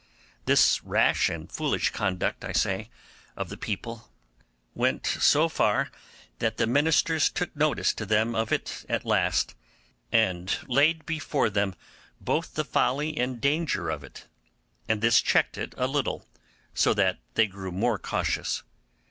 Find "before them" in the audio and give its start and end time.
11.05-11.75